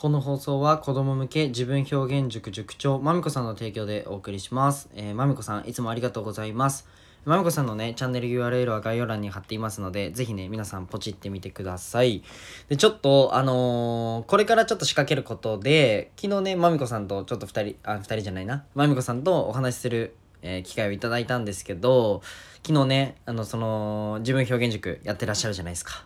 [0.00, 4.88] この放送は子供向け自分表現塾塾長まみこさんの提供でお送りします。
[4.94, 6.86] え、まみこさんいつもありがとうございます。
[7.24, 12.22] まみこさんのね、チャンネル URL は概要欄に貼っていますので、ぜひね、皆さんポチってみてください。
[12.68, 22.22] で、ちょっと、あのーこれからちょっと仕掛けることで、昨日ね、まみこさんとちょっと二人、あ、二人じゃないな、まみこさんとお話しする、えー機会をいただいたんですけど、
[22.64, 26.04] 昨日ね、あの、その、自分表現塾やってらっしゃるじゃないですか。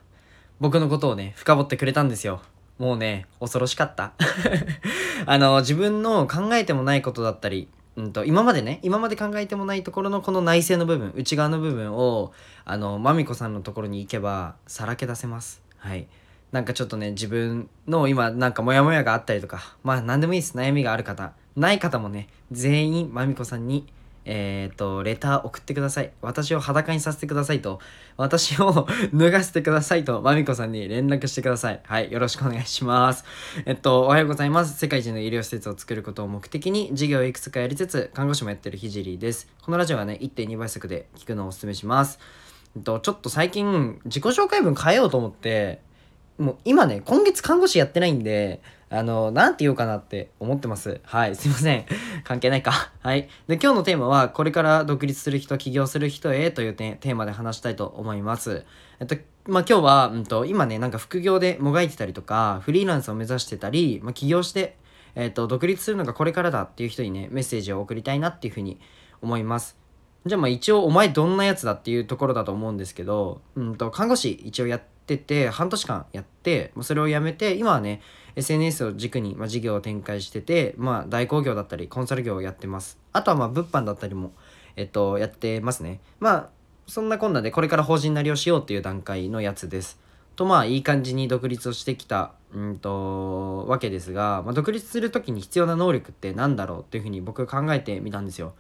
[0.61, 2.41] 僕のことをね、深掘ってくれたんですよ。
[2.79, 4.13] もうね、恐ろしかった。
[5.27, 12.33] あの、自分の考えてもないことだったり、うんと、今までね、今まで考えてもないところのこの内政の部分、内側の部分を、
[12.65, 15.63] あの、まみこさんのところに行けば、さらけ出せます。
[15.77, 16.07] はい。
[16.53, 20.57] なんかちょっとね、自分の今、なんかモヤモヤがあったりとか、まあ何でもいいです。
[20.57, 21.33] 悩みがある方。
[21.57, 23.87] ない方もね、全員まみこさんに、
[24.25, 26.13] えっ、と、レター送ってください。
[26.21, 27.81] 私を裸にさせてくださいと、
[28.17, 31.81] 私を 脱がせてくださいと、まみこさんに連絡してください。
[31.85, 33.25] はい、よろしくお願いします。
[33.67, 34.79] えっと、おはようございます。
[34.79, 39.49] 世界一の医療施設を作ることを目的に、事業をいくつかやりつつ、看護師もやってるひじりです。
[39.63, 42.19] このラジオはね、1.2倍速で聞くのをお勧めします。
[42.77, 45.81] えっと、ちょっと最近、自己紹介文変えようと思って、
[46.39, 48.61] もう今ね、今月看護師やってないんで、
[48.93, 51.01] あの、なんて言おうかなって思ってます。
[51.05, 51.87] はい、 すいません。
[52.25, 52.93] 関係ないか。
[53.01, 53.29] はい。
[53.49, 58.67] で、今日のテーマは、これから独立する人、起業する人へというテテーマで話したいと思います。
[59.01, 64.77] えっと、まあ、今日は、うんと、今ね、なんか副業でもがいてたりとか、フリーランスを目指してたり、まあ、起業して、
[65.15, 68.79] えっと、独立するのがこれからだっていう人にね、メッセージを送りたいなっていうふうに
[69.23, 69.79] 思います。
[70.27, 78.01] じゃあまあ一応お前どんなやつだっていうところだと思うんですけど、うんと、看護師一応やってて、半年間やって、それをやめて、今はね、
[78.37, 82.99] SNS を軸に、まあ、事業を展開してて、まあ代行業だったり、コンサル業をやってます。
[83.13, 84.33] あとはまあ物販だったりも、
[84.77, 86.01] えっと、やってますね。
[86.21, 86.49] まあ、
[86.87, 90.01] そんなこんなでこれから法人なりをしようっていう段階のやつです。
[90.37, 98.55] とまあいい感じに独立をしてきたうんとわけですが、まあ、独立する時に必要な能力って何だろうっていうふうに僕考えてみたんですよ。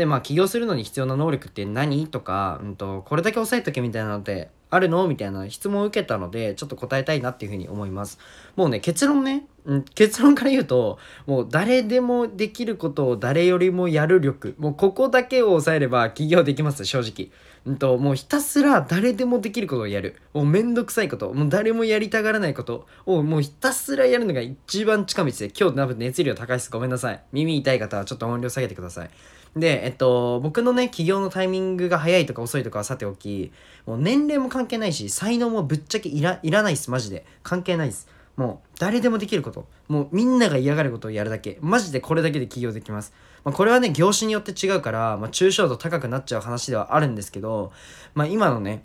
[0.00, 2.08] でまあ起業するのに必要な能力って何？
[2.08, 5.06] とか、うん、とこれだけ押さえとけみたいなのってあるの？
[5.06, 8.18] みたいな質問を受けたのでちょっと答えたいなっていうふうに思います。
[8.56, 14.54] もうね結論ね、うん、結論から言うともう誰でもできることを誰よりもやる力。
[14.58, 17.30] もうここだけを抑えれば起業できます正直。
[17.66, 20.16] うんともうひたすら誰でもできることをやる。
[20.32, 21.30] もうめんどくさいこと。
[21.34, 22.86] もう誰もやりたがらないこと。
[23.04, 26.70] をもうひたすらやるのが一番近道で今日多分熱量高いです。
[26.70, 27.22] ごめんなさい。
[27.32, 29.10] 耳痛い方はちょっと音量下げてください。
[29.56, 33.52] で、えっと、僕のね、起業のタイミングが早いとか遅いとかはさておき、
[33.84, 37.26] もう年齢も関係ないし、才能もぶっちゃけいらいらないっす、マジで。
[37.42, 38.08] 関係ないっす。
[38.36, 39.66] もう、誰でもできること。
[39.88, 41.58] もう、みんなが嫌がることをやるだけ。
[41.60, 43.12] マジでこれだけで起業できます。
[43.44, 47.72] まあ、これはね、業種によって違うから、まあ、抽象度高くなっちゃう話ではあるんですけど、
[48.14, 48.82] まあ、今のね、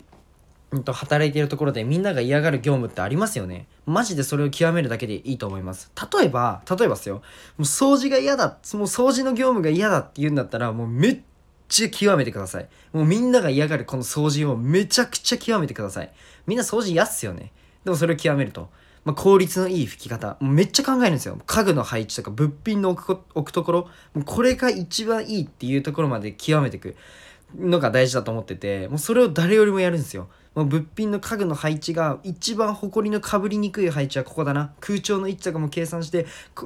[0.72, 3.66] うんと働いているところでみんなが嫌がる業務ってありますよね。
[3.86, 5.92] マジでそれを極めるだけでいいと思います。
[6.18, 7.16] 例えば、例えばですよ。
[7.16, 7.22] も
[7.58, 8.46] う掃除が嫌だ。
[8.48, 11.20] もう掃除の業務が嫌だって言うんだったら、もうめっ
[11.68, 12.68] ちゃ極めてください。
[12.92, 16.12] もうみんなが嫌がるこの掃除をめちゃくちゃ極めてください。
[16.46, 17.52] みんな掃除嫌っすよね。
[17.84, 18.68] でもそれを極めると。
[19.04, 20.36] まあ、効率のいい拭き方。
[20.40, 21.38] もうめっちゃ考えるんですよ。
[21.46, 23.80] 家具の配置とか物品の置く置くところ。
[24.14, 26.96] もうこれが一番いいっていうところまで極めていく
[27.56, 30.28] のが大事だと思ってて、もうそれを誰よりもやるんですよ。
[30.56, 34.72] もう物品の家具の配置が一番埃のかぶりにくい配置はここだな。
[34.80, 36.24] 空調の位置とかも計算して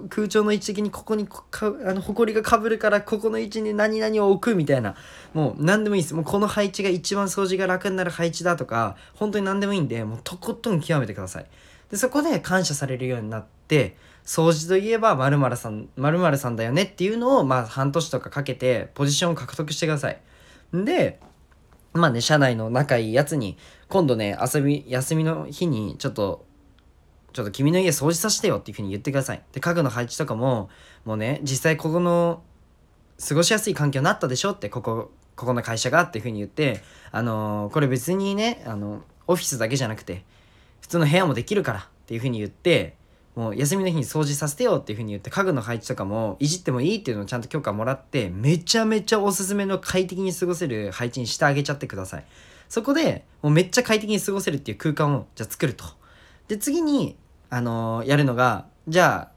[0.08, 4.94] 空調の位置的にここにこかあの埃がかぶるからここの位置に何々を置くみたいな。
[5.34, 6.14] もう何でもいいです。
[6.14, 11.46] もうこの配置が一番掃除が楽になる配置だとか本当に何でもいいんでもうとことん極めてください。
[11.90, 20.20] でそこで感謝されるようになって掃除といえば〇〇さん〇〇さんだよねっていうのをまあ半年とかかけてポジションを獲得してください。
[20.72, 21.18] で
[21.92, 23.58] まあね、社内の仲いいやつに、
[23.90, 26.46] 今度ね、遊び、休みの日に、ちょっと、
[27.32, 29.42] ちょっと君の家掃除させてよっていうふうに言ってください。
[29.52, 30.70] で、家具の配置とかも、
[31.04, 32.40] もうね、実際ここの、
[33.28, 40.24] 過ごしやすい環境になったでしょって、ここ、ここの会社がっていうふうに言って、あのーこれ別にね、あの、オフィスだけじゃなくて、
[40.80, 42.96] 普通の部屋もできるからっていうふうに言って、
[43.36, 52.24] もう休みの日に掃除させてよっていうふうに言って家具の配置とかもいじってもいいっていうのをちゃんと許可もらってめちゃめちゃおすすめの快適に過ごせる配置にしてあげちゃってください。
[52.68, 55.84] そこでもうめっちゃ快適に過ごせるっていう空間をじゃあ作ると
[56.48, 57.16] で次に
[57.48, 59.32] あのーやるのがじゃあ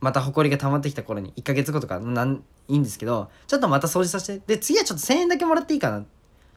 [0.00, 6.04] また埃が溜まってきた頃に1ヶ月後とかなんいいんですけどちょっとまた掃除させてで次はちょっと1000円だけもらっていいかな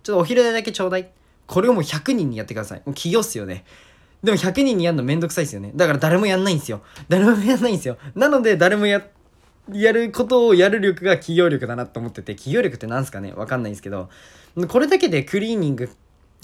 [0.04, 1.10] ちょっとお昼代だけちょうだい。
[1.48, 2.82] これをもう100人にやってください。
[2.86, 3.64] もう起業っすよね。
[4.24, 5.72] でも100人にやるのめんどくさいですよね。
[5.76, 6.82] だから誰もやんないんですよ。
[7.08, 7.98] 誰もやんないんですよ。
[8.16, 9.06] なので誰もや、
[9.72, 13.34] やることをやる力が企業力だなと思ってて、企業力ってなんすかね？
[13.34, 14.10] わかんないんですけど、
[14.68, 15.90] これだけでクリーニング、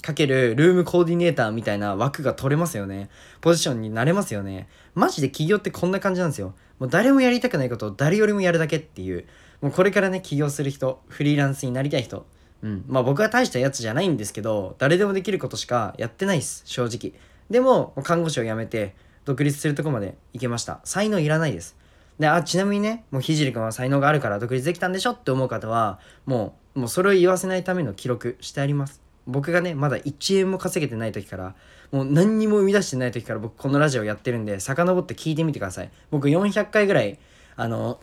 [0.02, 3.08] かけるルームコーディネーターみたいな枠が取れますよね。
[3.40, 4.68] ポジションになれますよね。
[4.94, 6.54] マジで起業ってこんな感じなんですよ。
[6.78, 9.24] もう誰もやりたくないことを誰よりもやるだけっていう。
[9.62, 12.26] もうこれからね、起業する人、フリーランスになりたい人。
[12.62, 12.84] うん。
[12.86, 17.18] まあ僕は大したやつじゃないんですけど、誰でもできることしかやってないっす、正直。
[17.50, 18.94] でも、看護師を辞めて、
[19.24, 20.80] 独立するとこまで行けました。
[20.84, 21.76] 才能いらないです。
[22.18, 29.02] で、あ、ちなみにね、もうひじり君は才能があるから独立できたんでしょって思う方は、もう、もうそれを言わせないための記録してあります。
[29.26, 31.54] 僕がね、まだ1円も稼げてない時から、
[31.90, 35.90] もう何にも生み出してない時から僕このラジオやってるんで、遡って聞いてみてください。
[36.10, 37.18] 僕400回ぐらい、
[37.56, 38.00] あの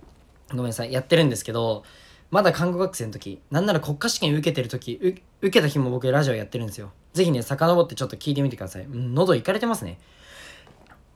[0.50, 1.84] ごめんなさい、やってるんですけど、
[2.32, 6.90] まだ看護学生の時、なんなら国家試験受けてる時、受けた日も僕ラジオやってるんですよ。
[7.12, 8.84] ぜひね、遡ってちょっと聞いてみてください。
[8.84, 9.98] うん、喉いかれてますね。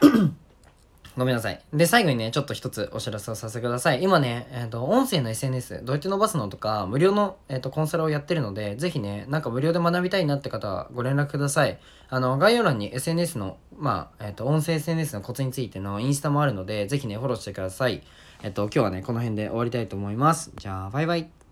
[1.16, 1.60] ごめんなさい。
[1.72, 4.02] で、最後にね、ちょっと一つお知らせをさせてください。
[4.02, 11.78] 今ね、えっ、ー、と、音声の SNS、どうやって伸ばすのとか、無料の、えっ、ー、と、コンサルをやってるので、ぜひね、なんか無料で学びたいなって方はご連絡ください。
[12.10, 18.02] あの、概要欄に SNS の、まあ、えっ、ー、と、音声 SNS のコツについてのインスタもあるので、ぜひね、フォローしてください。
[18.46, 20.52] えっと、今日はね、この辺で終わりたいと思います。
[20.56, 21.45] じゃあ、バイバイ。